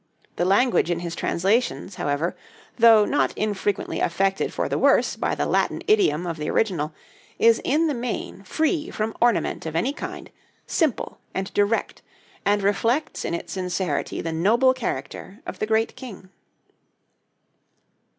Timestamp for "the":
0.37-0.45, 4.67-4.79, 5.35-5.45, 6.37-6.49, 7.85-7.93, 14.21-14.33, 15.59-15.67